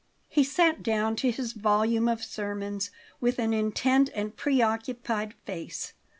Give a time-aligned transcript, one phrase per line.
[0.27, 5.93] He sat down to his volume of sermons with an intent and preoccupied face.